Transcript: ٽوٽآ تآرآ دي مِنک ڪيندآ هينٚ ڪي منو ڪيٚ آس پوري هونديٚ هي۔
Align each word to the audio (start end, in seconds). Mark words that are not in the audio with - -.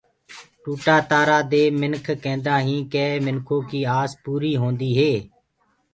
ٽوٽآ 0.63 0.95
تآرآ 1.09 1.39
دي 1.51 1.63
مِنک 1.79 2.05
ڪيندآ 2.23 2.55
هينٚ 2.65 2.87
ڪي 2.93 3.07
منو 3.25 3.57
ڪيٚ 3.69 3.89
آس 3.99 4.11
پوري 4.23 4.53
هونديٚ 4.61 4.97
هي۔ 4.99 5.13